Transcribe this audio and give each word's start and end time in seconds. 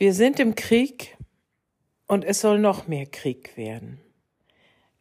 Wir 0.00 0.14
sind 0.14 0.38
im 0.38 0.54
Krieg 0.54 1.16
und 2.06 2.24
es 2.24 2.40
soll 2.40 2.60
noch 2.60 2.86
mehr 2.86 3.06
Krieg 3.06 3.56
werden. 3.56 3.98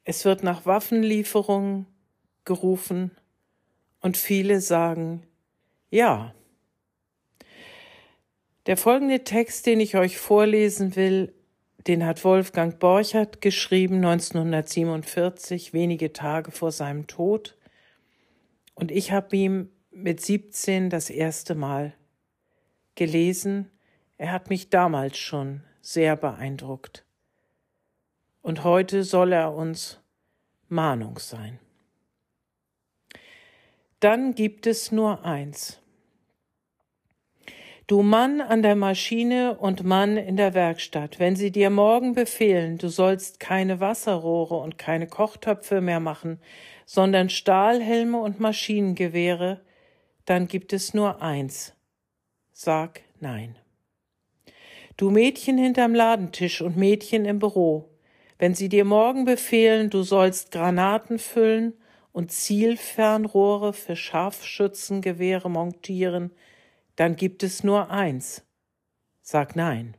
Es 0.03 0.25
wird 0.25 0.41
nach 0.41 0.65
Waffenlieferungen 0.65 1.85
gerufen 2.45 3.11
und 4.01 4.17
viele 4.17 4.59
sagen 4.59 5.21
ja. 5.91 6.33
Der 8.65 8.75
folgende 8.75 9.23
Text, 9.23 9.67
den 9.67 9.79
ich 9.81 9.95
euch 9.97 10.17
vorlesen 10.17 10.95
will, 10.95 11.31
den 11.85 12.03
hat 12.03 12.23
Wolfgang 12.23 12.79
Borchert 12.79 13.39
geschrieben 13.39 13.97
1947, 13.97 15.73
wenige 15.73 16.11
Tage 16.11 16.49
vor 16.49 16.71
seinem 16.71 17.05
Tod. 17.05 17.55
Und 18.73 18.91
ich 18.91 19.11
habe 19.11 19.35
ihm 19.35 19.69
mit 19.91 20.21
17 20.21 20.89
das 20.89 21.11
erste 21.11 21.53
Mal 21.53 21.93
gelesen 22.95 23.69
er 24.17 24.31
hat 24.31 24.49
mich 24.49 24.69
damals 24.69 25.17
schon 25.17 25.61
sehr 25.81 26.15
beeindruckt. 26.15 27.05
Und 28.41 28.63
heute 28.63 29.03
soll 29.03 29.33
er 29.33 29.53
uns 29.53 29.99
Mahnung 30.69 31.19
sein. 31.19 31.59
Dann 33.99 34.35
gibt 34.35 34.67
es 34.67 34.91
nur 34.91 35.25
eins. 35.25 35.79
Du 37.87 38.01
Mann 38.01 38.41
an 38.41 38.63
der 38.63 38.75
Maschine 38.75 39.57
und 39.57 39.85
Mann 39.85 40.17
in 40.17 40.35
der 40.35 40.53
Werkstatt, 40.53 41.19
wenn 41.19 41.37
sie 41.37 41.51
dir 41.51 41.69
morgen 41.69 42.15
befehlen, 42.15 42.77
du 42.77 42.89
sollst 42.89 43.39
keine 43.39 43.79
Wasserrohre 43.79 44.57
und 44.57 44.77
keine 44.77 45.07
Kochtöpfe 45.07 45.79
mehr 45.79 46.01
machen, 46.01 46.41
sondern 46.85 47.29
Stahlhelme 47.29 48.19
und 48.19 48.41
Maschinengewehre, 48.41 49.61
dann 50.25 50.49
gibt 50.49 50.73
es 50.73 50.93
nur 50.93 51.21
eins. 51.21 51.75
Sag 52.51 53.01
nein. 53.21 53.55
Du 54.97 55.11
Mädchen 55.11 55.59
hinterm 55.59 55.93
Ladentisch 55.93 56.61
und 56.61 56.75
Mädchen 56.75 57.25
im 57.25 57.37
Büro, 57.37 57.87
wenn 58.39 58.55
sie 58.55 58.67
dir 58.67 58.83
morgen 58.83 59.25
befehlen, 59.25 59.91
du 59.91 60.01
sollst 60.01 60.51
Granaten 60.51 61.19
füllen 61.19 61.73
und 62.11 62.31
Zielfernrohre 62.31 63.73
für 63.73 63.95
Scharfschützengewehre 63.95 65.51
montieren, 65.51 66.31
dann 66.95 67.15
gibt 67.15 67.43
es 67.43 67.63
nur 67.63 67.91
eins. 67.91 68.43
Sag 69.21 69.55
nein. 69.55 69.95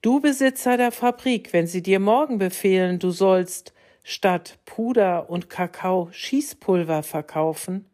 Du 0.00 0.20
Besitzer 0.20 0.78
der 0.78 0.92
Fabrik, 0.92 1.52
wenn 1.52 1.66
sie 1.66 1.82
dir 1.82 2.00
morgen 2.00 2.38
befehlen, 2.38 2.98
du 2.98 3.10
sollst 3.10 3.74
statt 4.02 4.58
Puder 4.64 5.28
und 5.28 5.50
Kakao 5.50 6.08
Schießpulver 6.10 7.02
verkaufen, 7.02 7.84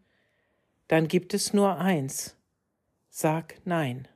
dann 0.86 1.08
gibt 1.08 1.34
es 1.34 1.52
nur 1.52 1.78
eins. 1.78 2.36
Sag 3.08 3.56
nein. 3.64 4.06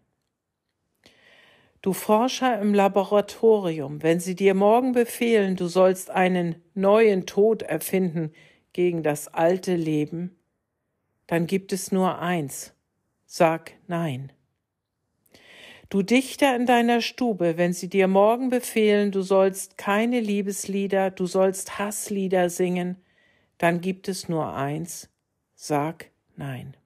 Du 1.86 1.92
Forscher 1.92 2.60
im 2.60 2.74
Laboratorium, 2.74 4.02
wenn 4.02 4.18
sie 4.18 4.34
dir 4.34 4.54
morgen 4.54 4.90
befehlen, 4.90 5.54
du 5.54 5.68
sollst 5.68 6.10
einen 6.10 6.56
neuen 6.74 7.26
Tod 7.26 7.62
erfinden 7.62 8.32
gegen 8.72 9.04
das 9.04 9.28
alte 9.28 9.76
Leben, 9.76 10.34
dann 11.28 11.46
gibt 11.46 11.72
es 11.72 11.92
nur 11.92 12.18
eins. 12.18 12.74
Sag 13.24 13.70
nein. 13.86 14.32
Du 15.88 16.02
Dichter 16.02 16.56
in 16.56 16.66
deiner 16.66 17.00
Stube, 17.00 17.56
wenn 17.56 17.72
sie 17.72 17.88
dir 17.88 18.08
morgen 18.08 18.50
befehlen, 18.50 19.12
du 19.12 19.22
sollst 19.22 19.78
keine 19.78 20.18
Liebeslieder, 20.18 21.12
du 21.12 21.26
sollst 21.26 21.78
Hasslieder 21.78 22.50
singen, 22.50 22.96
dann 23.58 23.80
gibt 23.80 24.08
es 24.08 24.28
nur 24.28 24.52
eins. 24.54 25.08
Sag 25.54 26.10
nein. 26.34 26.76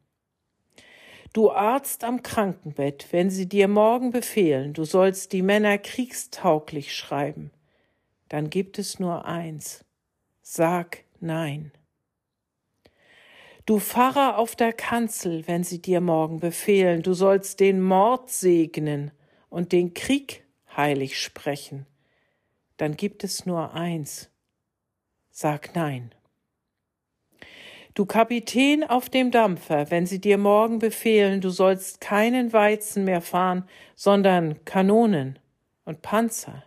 Du 1.32 1.52
Arzt 1.52 2.02
am 2.02 2.24
Krankenbett, 2.24 3.06
wenn 3.12 3.30
sie 3.30 3.48
dir 3.48 3.68
morgen 3.68 4.10
befehlen, 4.10 4.72
du 4.72 4.84
sollst 4.84 5.32
die 5.32 5.42
Männer 5.42 5.78
kriegstauglich 5.78 6.96
schreiben, 6.96 7.52
dann 8.28 8.50
gibt 8.50 8.80
es 8.80 8.98
nur 8.98 9.24
eins. 9.24 9.84
Sag 10.42 11.04
Nein. 11.20 11.70
Du 13.64 13.78
Pfarrer 13.78 14.38
auf 14.38 14.56
der 14.56 14.72
Kanzel, 14.72 15.46
wenn 15.46 15.62
sie 15.62 15.80
dir 15.80 16.00
morgen 16.00 16.40
befehlen, 16.40 17.02
du 17.02 17.14
sollst 17.14 17.60
den 17.60 17.80
Mord 17.80 18.28
segnen 18.30 19.12
und 19.48 19.70
den 19.70 19.94
Krieg 19.94 20.44
heilig 20.76 21.20
sprechen, 21.20 21.86
dann 22.76 22.96
gibt 22.96 23.22
es 23.22 23.46
nur 23.46 23.72
eins. 23.72 24.30
Sag 25.30 25.76
Nein. 25.76 26.12
Du 27.94 28.06
Kapitän 28.06 28.84
auf 28.84 29.10
dem 29.10 29.30
Dampfer, 29.30 29.90
wenn 29.90 30.06
sie 30.06 30.20
dir 30.20 30.38
morgen 30.38 30.78
befehlen, 30.78 31.40
du 31.40 31.50
sollst 31.50 32.00
keinen 32.00 32.52
Weizen 32.52 33.04
mehr 33.04 33.20
fahren, 33.20 33.68
sondern 33.96 34.64
Kanonen 34.64 35.38
und 35.84 36.00
Panzer, 36.02 36.64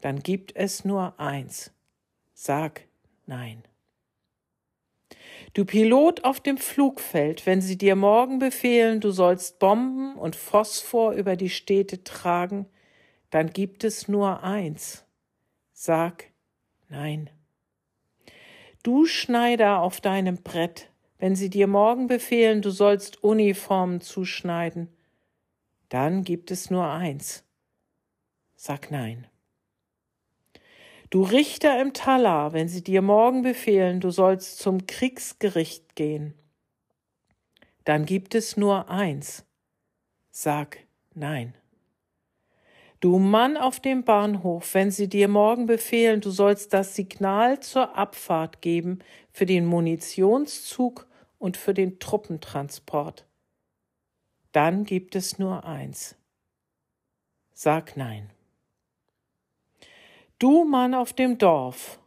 dann 0.00 0.18
gibt 0.20 0.56
es 0.56 0.84
nur 0.84 1.18
eins. 1.20 1.72
Sag 2.34 2.82
nein. 3.26 3.62
Du 5.54 5.64
Pilot 5.64 6.24
auf 6.24 6.40
dem 6.40 6.56
Flugfeld, 6.56 7.46
wenn 7.46 7.60
sie 7.60 7.78
dir 7.78 7.94
morgen 7.94 8.38
befehlen, 8.38 9.00
du 9.00 9.10
sollst 9.10 9.58
Bomben 9.58 10.16
und 10.16 10.34
Phosphor 10.34 11.12
über 11.12 11.36
die 11.36 11.50
Städte 11.50 12.02
tragen, 12.02 12.66
dann 13.30 13.52
gibt 13.52 13.84
es 13.84 14.08
nur 14.08 14.42
eins. 14.42 15.04
Sag 15.72 16.30
nein. 16.88 17.30
Du 18.82 19.06
Schneider 19.06 19.80
auf 19.80 20.00
deinem 20.00 20.42
Brett, 20.42 20.90
wenn 21.18 21.36
sie 21.36 21.50
dir 21.50 21.68
morgen 21.68 22.08
befehlen, 22.08 22.62
du 22.62 22.70
sollst 22.70 23.22
Uniformen 23.22 24.00
zuschneiden, 24.00 24.88
dann 25.88 26.24
gibt 26.24 26.50
es 26.50 26.68
nur 26.68 26.88
eins. 26.88 27.44
Sag 28.56 28.90
nein. 28.90 29.28
Du 31.10 31.22
Richter 31.22 31.80
im 31.80 31.92
Talar, 31.92 32.54
wenn 32.54 32.68
sie 32.68 32.82
dir 32.82 33.02
morgen 33.02 33.42
befehlen, 33.42 34.00
du 34.00 34.10
sollst 34.10 34.58
zum 34.58 34.86
Kriegsgericht 34.86 35.94
gehen, 35.94 36.34
dann 37.84 38.04
gibt 38.04 38.34
es 38.34 38.56
nur 38.56 38.88
eins. 38.88 39.44
Sag 40.30 40.78
nein. 41.14 41.54
Du 43.02 43.18
Mann 43.18 43.56
auf 43.56 43.80
dem 43.80 44.04
Bahnhof, 44.04 44.74
wenn 44.74 44.92
sie 44.92 45.08
dir 45.08 45.26
morgen 45.26 45.66
befehlen, 45.66 46.20
du 46.20 46.30
sollst 46.30 46.72
das 46.72 46.94
Signal 46.94 47.58
zur 47.58 47.96
Abfahrt 47.96 48.62
geben 48.62 49.00
für 49.32 49.44
den 49.44 49.66
Munitionszug 49.66 51.08
und 51.40 51.56
für 51.56 51.74
den 51.74 51.98
Truppentransport, 51.98 53.26
dann 54.52 54.84
gibt 54.84 55.16
es 55.16 55.40
nur 55.40 55.64
eins. 55.64 56.14
Sag 57.52 57.96
nein. 57.96 58.30
Du 60.38 60.62
Mann 60.64 60.94
auf 60.94 61.12
dem 61.12 61.38
Dorf 61.38 61.98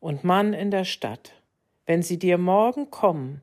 und 0.00 0.24
Mann 0.24 0.52
in 0.52 0.72
der 0.72 0.84
Stadt, 0.84 1.40
wenn 1.86 2.02
sie 2.02 2.18
dir 2.18 2.38
morgen 2.38 2.90
kommen 2.90 3.40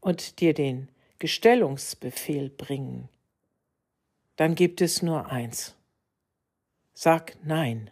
und 0.00 0.40
dir 0.40 0.52
den 0.52 0.90
Gestellungsbefehl 1.18 2.50
bringen, 2.50 3.08
dann 4.36 4.54
gibt 4.54 4.82
es 4.82 5.00
nur 5.00 5.30
eins. 5.32 5.75
Sag 6.98 7.36
Nein. 7.44 7.90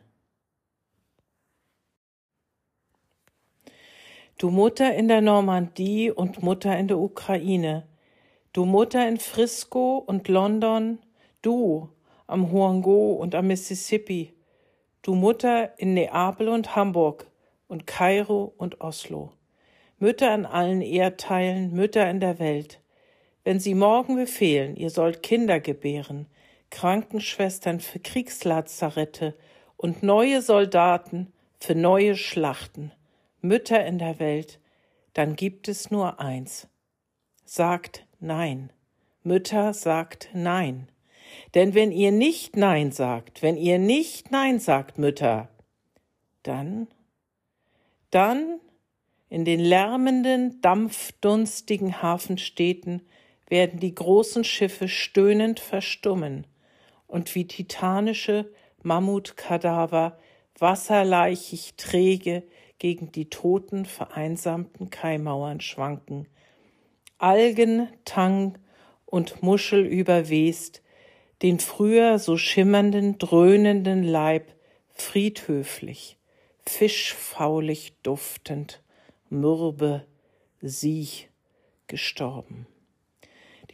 Du 4.39 4.49
Mutter 4.49 4.95
in 4.95 5.09
der 5.09 5.21
Normandie 5.21 6.11
und 6.11 6.43
Mutter 6.43 6.75
in 6.79 6.89
der 6.89 6.97
Ukraine, 6.97 7.87
du 8.55 8.65
Mutter 8.65 9.07
in 9.07 9.19
Frisco 9.19 9.99
und 9.99 10.29
London, 10.29 11.01
du 11.43 11.91
am 12.27 12.51
Huango 12.51 13.13
und 13.13 13.35
am 13.35 13.49
Mississippi, 13.49 14.33
du 15.03 15.15
Mutter 15.15 15.79
in 15.79 15.93
Neapel 15.93 16.49
und 16.49 16.75
Hamburg 16.75 17.31
und 17.69 17.87
Kairo 17.87 18.55
und 18.57 18.81
Oslo, 18.81 19.33
Mütter 19.99 20.31
an 20.31 20.47
allen 20.47 20.81
Erdteilen, 20.81 21.75
Mütter 21.75 22.09
in 22.09 22.21
der 22.21 22.39
Welt, 22.39 22.81
wenn 23.45 23.61
sie 23.61 23.75
morgen 23.75 24.17
befehlen, 24.17 24.77
ihr 24.77 24.89
sollt 24.89 25.23
Kinder 25.23 25.61
gebären, 25.61 26.27
Krankenschwestern 26.71 27.81
für 27.81 28.01
Kriegslazarette 28.01 29.35
und 29.77 30.03
neue 30.03 30.43
Soldaten 30.43 31.33
für 31.61 31.75
neue 31.75 32.17
Schlachten, 32.17 32.93
Mütter 33.41 33.85
in 33.87 33.99
der 33.99 34.19
Welt, 34.19 34.61
dann 35.15 35.37
gibt 35.37 35.69
es 35.69 35.91
nur 35.91 36.21
eins. 36.21 36.69
Sagt 37.45 38.07
Nein. 38.21 38.71
Mütter 39.23 39.73
sagt 39.73 40.29
Nein. 40.35 40.89
Denn 41.55 41.75
wenn 41.75 41.93
ihr 41.93 42.13
nicht 42.13 42.57
Nein 42.57 42.93
sagt, 42.93 43.43
wenn 43.43 43.57
ihr 43.57 43.79
nicht 43.79 44.31
Nein 44.31 44.61
sagt, 44.61 44.99
Mütter, 44.99 45.49
dann, 46.43 46.89
dann 48.11 48.61
in 49.29 49.45
den 49.45 49.61
lärmenden, 49.61 50.61
dampfdunstigen 50.61 52.03
Hafenstädten 52.03 53.03
werden 53.49 53.81
die 53.81 53.95
großen 53.95 54.45
Schiffe 54.45 54.89
stöhnend 54.89 55.61
verstummen 55.61 56.47
und 57.07 57.35
wie 57.35 57.47
titanische 57.47 58.51
Mammutkadaver 58.83 60.19
wasserleichig 60.59 61.75
träge 61.77 62.43
gegen 62.79 63.13
die 63.13 63.31
toten, 63.31 63.87
vereinsamten 63.87 64.91
Kaimauern 64.91 65.61
schwanken. 65.61 66.27
Algen, 67.19 67.89
Tang 68.05 68.59
und 69.07 69.43
Muschel 69.43 69.87
überwest, 69.87 70.83
den 71.43 71.61
früher 71.61 72.19
so 72.19 72.37
schimmernden, 72.37 73.19
dröhnenden 73.19 74.03
Leib 74.03 74.55
friedhöflich, 74.95 76.17
fischfaulig 76.67 77.95
duftend, 78.03 78.83
mürbe, 79.29 80.07
sie 80.61 81.09
gestorben. 81.87 82.67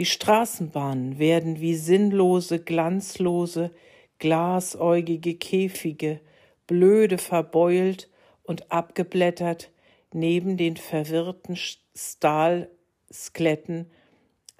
Die 0.00 0.06
Straßenbahnen 0.06 1.18
werden 1.18 1.60
wie 1.60 1.74
sinnlose, 1.74 2.58
glanzlose, 2.58 3.70
glasäugige 4.18 5.34
Käfige, 5.34 6.22
blöde 6.66 7.18
verbeult 7.18 8.08
und 8.42 8.72
abgeblättert 8.72 9.70
neben 10.10 10.56
den 10.56 10.78
verwirrten 10.78 11.54
Stahlskeletten 11.94 13.90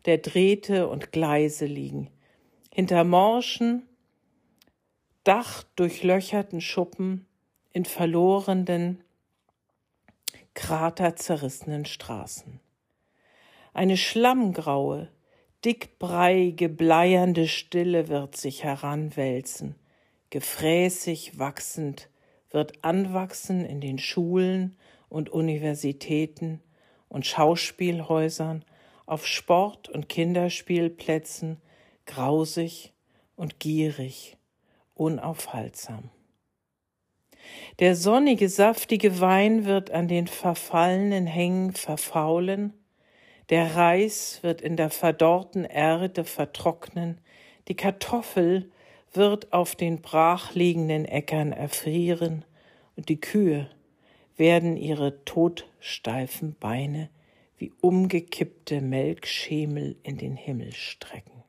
der 0.05 0.19
Drähte 0.19 0.89
und 0.89 1.11
Gleise 1.11 1.65
liegen. 1.65 2.11
Hinter 2.71 3.03
morschen, 3.05 3.89
dachdurchlöcherten 5.25 6.61
Schuppen 6.61 7.25
in 7.73 7.87
verlorenen, 7.87 9.03
kraterzerrissenen 10.53 11.87
Straßen. 11.87 12.61
Eine 13.73 13.97
schlammgraue, 13.97 15.09
dickbreiige, 15.65 16.69
bleiernde 16.69 17.47
Stille 17.47 18.09
wird 18.09 18.37
sich 18.37 18.65
heranwälzen, 18.65 19.75
gefräßig 20.31 21.39
wachsend, 21.39 22.09
wird 22.51 22.85
anwachsen 22.85 23.65
in 23.65 23.81
den 23.81 23.99
Schulen 23.99 24.77
und 25.09 25.31
Universitäten 25.31 26.61
und 27.09 27.27
Schauspielhäusern, 27.27 28.65
auf 29.07 29.27
Sport- 29.27 29.89
und 29.89 30.09
Kinderspielplätzen, 30.09 31.61
grausig 32.07 32.93
und 33.35 33.59
gierig, 33.59 34.39
unaufhaltsam. 34.95 36.11
Der 37.81 37.97
sonnige, 37.97 38.49
saftige 38.49 39.21
Wein 39.21 39.65
wird 39.65 39.91
an 39.91 40.07
den 40.07 40.29
verfallenen 40.29 41.27
Hängen 41.27 41.73
verfaulen, 41.73 42.75
der 43.51 43.75
Reis 43.77 44.39
wird 44.43 44.61
in 44.61 44.77
der 44.77 44.91
verdorrten 44.91 45.65
Erde 45.65 46.25
vertrocknen, 46.25 47.21
die 47.69 47.75
Kartoffel 47.75 48.71
wird 49.13 49.53
auf 49.53 49.75
den 49.75 50.01
brachliegenden 50.01 51.05
Äckern 51.05 51.53
erfrieren, 51.53 52.45
und 52.97 53.09
die 53.09 53.21
Kühe 53.21 53.69
werden 54.37 54.77
ihre 54.77 55.25
todsteifen 55.25 56.57
Beine 56.59 57.11
wie 57.59 57.73
umgekippte 57.81 58.81
Melkschemel 58.81 59.97
in 60.03 60.17
den 60.17 60.37
Himmel 60.37 60.73
strecken. 60.73 61.45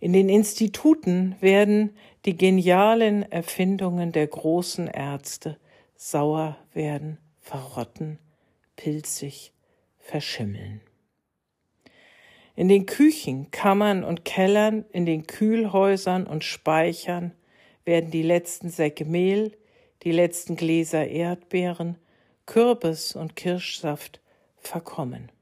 In 0.00 0.12
den 0.12 0.28
Instituten 0.28 1.36
werden 1.40 1.96
die 2.26 2.36
genialen 2.36 3.22
Erfindungen 3.22 4.12
der 4.12 4.26
großen 4.26 4.88
Ärzte 4.88 5.58
sauer 5.96 6.58
werden, 6.74 7.18
verrotten, 7.40 8.18
pilzig, 8.76 9.53
verschimmeln. 10.04 10.80
In 12.54 12.68
den 12.68 12.86
Küchen, 12.86 13.50
Kammern 13.50 14.04
und 14.04 14.24
Kellern, 14.24 14.84
in 14.92 15.06
den 15.06 15.26
Kühlhäusern 15.26 16.26
und 16.26 16.44
Speichern 16.44 17.32
werden 17.84 18.10
die 18.10 18.22
letzten 18.22 18.70
Säcke 18.70 19.04
Mehl, 19.04 19.56
die 20.04 20.12
letzten 20.12 20.54
Gläser 20.54 21.08
Erdbeeren, 21.08 21.98
Kürbis 22.46 23.16
und 23.16 23.34
Kirschsaft 23.34 24.20
verkommen. 24.56 25.32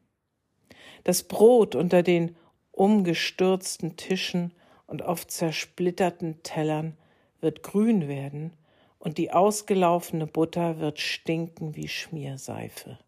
Das 1.05 1.25
Brot 1.25 1.75
unter 1.75 2.03
den 2.03 2.37
umgestürzten 2.70 3.97
Tischen 3.97 4.55
und 4.87 5.03
auf 5.03 5.26
zersplitterten 5.26 6.43
Tellern 6.43 6.97
wird 7.41 7.62
grün 7.62 8.08
werden 8.08 8.53
und 8.99 9.19
die 9.19 9.32
ausgelaufene 9.32 10.26
Butter 10.26 10.79
wird 10.79 11.00
stinken 11.00 11.75
wie 11.75 11.88
Schmierseife. 11.88 12.99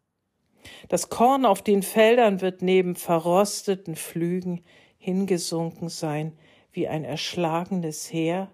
Das 0.89 1.09
Korn 1.09 1.45
auf 1.45 1.63
den 1.63 1.83
Feldern 1.83 2.41
wird 2.41 2.63
neben 2.63 2.97
verrosteten 2.97 3.97
Flügen 3.97 4.63
hingesunken 4.99 5.89
sein 5.89 6.33
wie 6.73 6.89
ein 6.89 7.05
erschlagenes 7.05 8.13
Heer, 8.13 8.51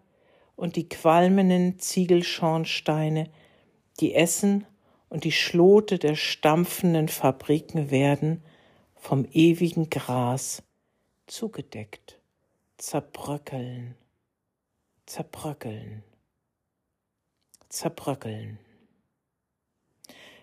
und 0.61 0.77
die 0.77 0.91
qualmenden 0.91 1.79
Ziegelschornsteine, 1.79 3.31
die 3.99 4.15
Essen 4.15 4.67
und 5.09 5.25
die 5.25 5.33
Schlote 5.33 5.99
der 5.99 6.17
stampfenden 6.17 7.09
Fabriken 7.09 7.91
werden 7.91 8.43
vom 8.95 9.27
ewigen 9.33 9.89
Gras 9.89 10.63
zugedeckt, 11.27 12.21
zerbröckeln, 12.77 13.95
zerbröckeln, 15.07 16.03
zerbröckeln. 17.71 18.59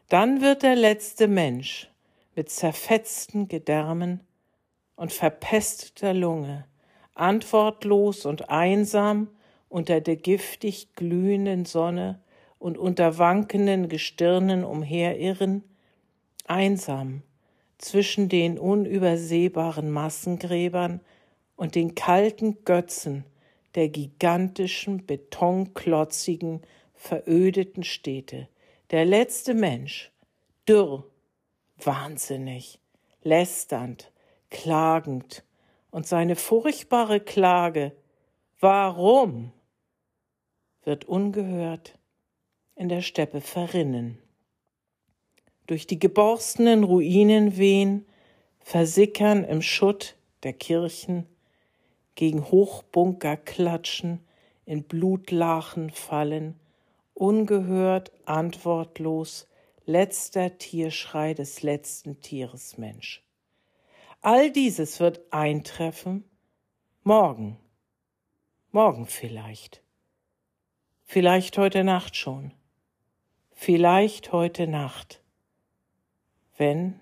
Dann 0.09 0.39
wird 0.39 0.63
der 0.63 0.77
letzte 0.77 1.27
Mensch 1.27 1.89
mit 2.33 2.49
zerfetzten 2.49 3.49
Gedärmen 3.49 4.21
und 4.95 5.11
verpesteter 5.11 6.13
Lunge, 6.13 6.65
antwortlos 7.13 8.25
und 8.25 8.49
einsam 8.49 9.27
unter 9.67 9.99
der 9.99 10.15
giftig 10.15 10.93
glühenden 10.95 11.65
Sonne 11.65 12.21
und 12.57 12.77
unter 12.77 13.17
wankenden 13.17 13.89
Gestirnen 13.89 14.63
umherirren, 14.63 15.63
einsam 16.45 17.21
zwischen 17.77 18.29
den 18.29 18.57
unübersehbaren 18.57 19.91
Massengräbern 19.91 21.01
und 21.57 21.75
den 21.75 21.95
kalten 21.95 22.63
Götzen 22.63 23.25
der 23.75 23.89
gigantischen, 23.89 25.05
betonklotzigen, 25.05 26.61
verödeten 26.93 27.83
Städte, 27.83 28.47
der 28.91 29.05
letzte 29.05 29.53
Mensch, 29.53 30.11
dürr, 30.67 31.03
wahnsinnig, 31.77 32.79
lästernd, 33.23 34.11
klagend, 34.49 35.43
und 35.89 36.05
seine 36.05 36.35
furchtbare 36.35 37.19
Klage, 37.19 37.91
warum, 38.59 39.51
wird 40.83 41.05
ungehört 41.05 41.97
in 42.75 42.87
der 42.87 43.01
Steppe 43.01 43.41
verrinnen. 43.41 44.19
Durch 45.65 45.87
die 45.87 45.99
geborstenen 45.99 46.83
Ruinen 46.83 47.57
wehen, 47.57 48.05
versickern 48.59 49.43
im 49.43 49.61
Schutt 49.61 50.15
der 50.43 50.53
Kirchen, 50.53 51.25
gegen 52.15 52.45
Hochbunker 52.45 53.37
klatschen, 53.37 54.19
in 54.65 54.83
Blutlachen 54.83 55.89
fallen, 55.89 56.59
ungehört, 57.17 58.11
antwortlos, 58.25 59.47
letzter 59.85 60.57
Tierschrei 60.57 61.33
des 61.33 61.63
letzten 61.63 62.21
Tieres 62.21 62.77
Mensch. 62.77 63.23
All 64.21 64.51
dieses 64.51 64.99
wird 64.99 65.21
eintreffen 65.31 66.23
morgen, 67.03 67.57
morgen 68.71 69.07
vielleicht, 69.07 69.81
vielleicht 71.05 71.57
heute 71.57 71.83
Nacht 71.83 72.15
schon, 72.15 72.53
vielleicht 73.51 74.31
heute 74.31 74.67
Nacht, 74.67 75.21
wenn, 76.57 76.99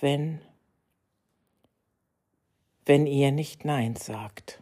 wenn, 0.00 0.40
wenn 2.84 3.06
ihr 3.06 3.32
nicht 3.32 3.64
Nein 3.64 3.96
sagt. 3.96 4.61